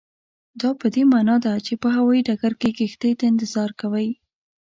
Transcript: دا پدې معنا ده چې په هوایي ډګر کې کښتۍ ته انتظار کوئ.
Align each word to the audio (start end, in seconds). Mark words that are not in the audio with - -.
دا 0.61 0.69
پدې 0.79 1.01
معنا 1.11 1.35
ده 1.45 1.53
چې 1.65 1.73
په 1.81 1.87
هوایي 1.95 2.21
ډګر 2.27 2.53
کې 2.61 2.69
کښتۍ 2.77 3.11
ته 3.19 3.23
انتظار 3.31 3.69
کوئ. 3.81 4.09